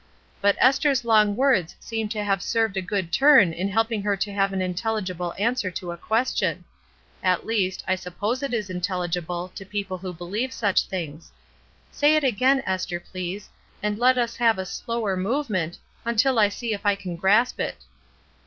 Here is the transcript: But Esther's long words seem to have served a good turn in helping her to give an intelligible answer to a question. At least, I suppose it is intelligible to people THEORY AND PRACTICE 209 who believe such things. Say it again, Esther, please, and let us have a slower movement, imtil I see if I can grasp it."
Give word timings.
But 0.41 0.55
Esther's 0.59 1.05
long 1.05 1.35
words 1.35 1.75
seem 1.79 2.09
to 2.09 2.23
have 2.23 2.41
served 2.41 2.75
a 2.75 2.81
good 2.81 3.11
turn 3.13 3.53
in 3.53 3.69
helping 3.69 4.01
her 4.01 4.17
to 4.17 4.33
give 4.33 4.51
an 4.51 4.59
intelligible 4.59 5.35
answer 5.37 5.69
to 5.69 5.91
a 5.91 5.95
question. 5.95 6.63
At 7.21 7.45
least, 7.45 7.83
I 7.87 7.93
suppose 7.93 8.41
it 8.41 8.51
is 8.51 8.67
intelligible 8.71 9.49
to 9.53 9.63
people 9.63 9.99
THEORY 9.99 10.09
AND 10.09 10.17
PRACTICE 10.17 10.29
209 10.31 10.41
who 10.41 10.41
believe 10.41 10.53
such 10.53 10.89
things. 10.89 11.31
Say 11.91 12.15
it 12.15 12.23
again, 12.23 12.63
Esther, 12.65 12.99
please, 12.99 13.49
and 13.83 13.99
let 13.99 14.17
us 14.17 14.37
have 14.37 14.57
a 14.57 14.65
slower 14.65 15.15
movement, 15.15 15.77
imtil 16.03 16.39
I 16.39 16.49
see 16.49 16.73
if 16.73 16.83
I 16.83 16.95
can 16.95 17.15
grasp 17.15 17.59
it." 17.59 17.83